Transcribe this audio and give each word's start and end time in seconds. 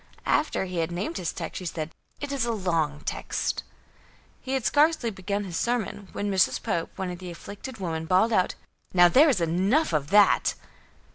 After 0.25 0.65
he 0.65 0.77
had 0.77 0.91
named 0.91 1.17
his 1.17 1.31
text, 1.31 1.59
she 1.59 1.65
said: 1.67 1.91
"It 2.19 2.31
is 2.31 2.43
a 2.43 2.51
long 2.51 3.01
text." 3.01 3.61
He 4.41 4.53
had 4.53 4.65
scarcely 4.65 5.11
begun 5.11 5.43
his 5.43 5.57
sermon, 5.57 6.07
when 6.11 6.31
Mrs. 6.31 6.63
Pope, 6.63 6.89
one 6.95 7.11
of 7.11 7.19
the 7.19 7.29
afflicted 7.29 7.77
women, 7.77 8.07
bawled 8.07 8.33
out: 8.33 8.55
"Now, 8.95 9.07
there 9.09 9.29
is 9.29 9.39
enough 9.41 9.93
of 9.93 10.09
that." 10.09 10.55